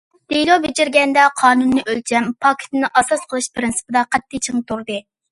دېلو 0.33 0.53
بېجىرگەندە 0.61 1.25
قانۇننى 1.41 1.83
ئۆلچەم، 1.91 2.29
پاكىتنى 2.45 2.89
ئاساس 3.01 3.21
قىلىش 3.33 3.49
پىرىنسىپىدا 3.59 4.03
قەتئىي 4.17 4.41
چىڭ 4.47 4.65
تۇردى. 4.73 4.99